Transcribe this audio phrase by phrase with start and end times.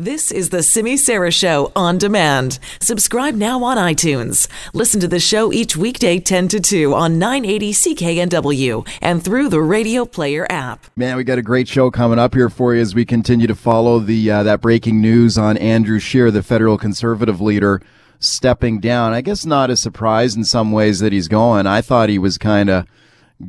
[0.00, 2.60] This is the Simi Sara Show on demand.
[2.80, 4.46] Subscribe now on iTunes.
[4.72, 9.60] Listen to the show each weekday 10 to 2 on 980 CKNW and through the
[9.60, 10.86] Radio Player app.
[10.94, 13.56] Man, we got a great show coming up here for you as we continue to
[13.56, 17.82] follow the uh, that breaking news on Andrew Scheer, the federal conservative leader,
[18.20, 19.12] stepping down.
[19.12, 21.66] I guess not a surprise in some ways that he's going.
[21.66, 22.86] I thought he was kind of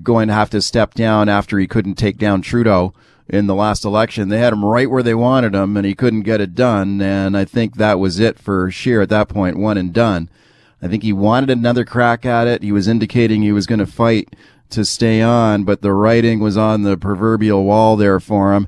[0.01, 2.95] going to have to step down after he couldn't take down Trudeau
[3.29, 4.29] in the last election.
[4.29, 7.01] They had him right where they wanted him, and he couldn't get it done.
[7.01, 10.29] And I think that was it for Scheer at that point, one and done.
[10.81, 12.63] I think he wanted another crack at it.
[12.63, 14.35] He was indicating he was going to fight
[14.71, 18.67] to stay on, but the writing was on the proverbial wall there for him.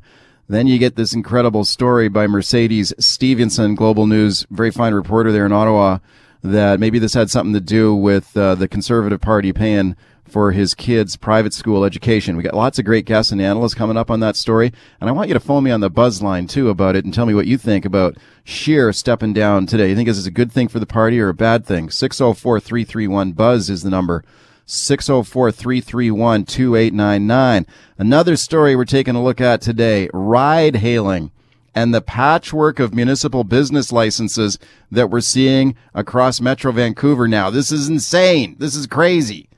[0.50, 5.46] Then you get this incredible story by Mercedes Stephenson, Global News, very fine reporter there
[5.46, 6.00] in Ottawa,
[6.44, 9.96] that maybe this had something to do with uh, the Conservative Party paying
[10.32, 12.38] for his kids' private school education.
[12.38, 14.72] We got lots of great guests and analysts coming up on that story.
[15.00, 17.14] And I want you to phone me on the buzz line too about it and
[17.14, 19.90] tell me what you think about Scheer stepping down today.
[19.90, 21.90] You think this is a good thing for the party or a bad thing?
[21.90, 24.24] 604 331 Buzz is the number.
[24.66, 27.68] 604 331 2899.
[27.98, 31.32] Another story we're taking a look at today ride hailing
[31.76, 37.50] and the patchwork of municipal business licenses that we're seeing across Metro Vancouver now.
[37.50, 38.56] This is insane.
[38.60, 39.50] This is crazy.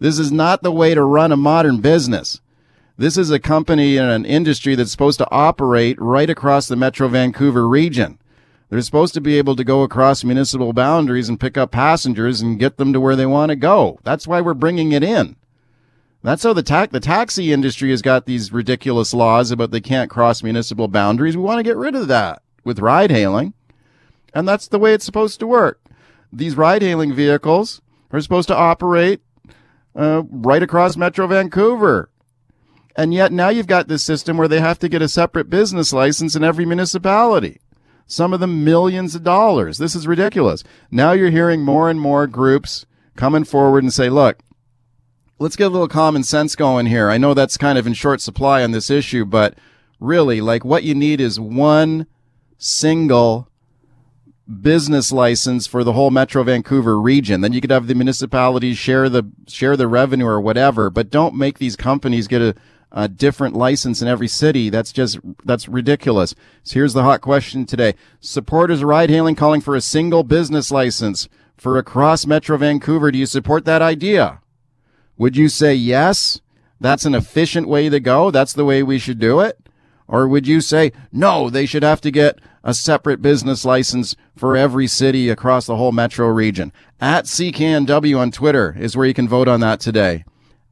[0.00, 2.40] This is not the way to run a modern business.
[2.96, 7.08] This is a company and an industry that's supposed to operate right across the Metro
[7.08, 8.18] Vancouver region.
[8.68, 12.58] They're supposed to be able to go across municipal boundaries and pick up passengers and
[12.58, 13.98] get them to where they want to go.
[14.04, 15.36] That's why we're bringing it in.
[16.22, 20.10] That's how the ta- the taxi industry has got these ridiculous laws about they can't
[20.10, 21.36] cross municipal boundaries.
[21.36, 23.54] We want to get rid of that with ride hailing.
[24.34, 25.80] And that's the way it's supposed to work.
[26.32, 29.22] These ride hailing vehicles are supposed to operate
[29.98, 32.08] uh, right across Metro Vancouver.
[32.96, 35.92] And yet now you've got this system where they have to get a separate business
[35.92, 37.60] license in every municipality.
[38.06, 39.78] Some of them millions of dollars.
[39.78, 40.64] This is ridiculous.
[40.90, 44.38] Now you're hearing more and more groups coming forward and say, look,
[45.38, 47.10] let's get a little common sense going here.
[47.10, 49.58] I know that's kind of in short supply on this issue, but
[50.00, 52.06] really, like what you need is one
[52.56, 53.47] single
[54.48, 57.42] business license for the whole Metro Vancouver region.
[57.42, 61.34] Then you could have the municipalities share the share the revenue or whatever, but don't
[61.34, 62.54] make these companies get a,
[62.90, 64.70] a different license in every city.
[64.70, 66.34] That's just that's ridiculous.
[66.62, 67.94] So here's the hot question today.
[68.20, 73.10] Supporters ride hailing calling for a single business license for across Metro Vancouver.
[73.10, 74.40] Do you support that idea?
[75.18, 76.40] Would you say yes?
[76.80, 78.30] That's an efficient way to go.
[78.30, 79.67] That's the way we should do it.
[80.08, 84.56] Or would you say, no, they should have to get a separate business license for
[84.56, 86.72] every city across the whole metro region?
[87.00, 90.24] At CKNW on Twitter is where you can vote on that today.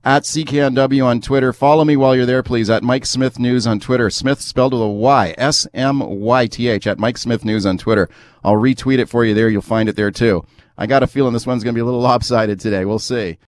[0.03, 1.53] At CKNW on Twitter.
[1.53, 2.71] Follow me while you're there, please.
[2.71, 4.09] At Mike Smyth News on Twitter.
[4.09, 5.35] Smith spelled with a Y.
[5.37, 6.87] S-M-Y-T-H.
[6.87, 8.09] At Mike Smyth News on Twitter.
[8.45, 9.49] I'll retweet it for you there.
[9.49, 10.47] You'll find it there too.
[10.79, 12.85] I got a feeling this one's going to be a little lopsided today.
[12.85, 13.39] We'll see.